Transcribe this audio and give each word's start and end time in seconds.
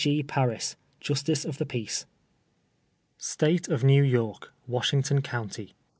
G. 0.03 0.23
Paris, 0.23 0.75
Justice 0.99 1.45
of 1.45 1.59
the 1.59 1.65
Peace. 1.67 2.07
State 3.19 3.67
of 3.67 3.83
New 3.83 4.01
York: 4.01 4.51
Washuigton 4.67 5.21
County, 5.23 5.65
ss. 5.75 5.75